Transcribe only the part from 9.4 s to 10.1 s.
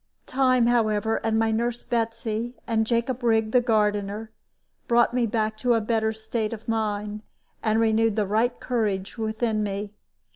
me.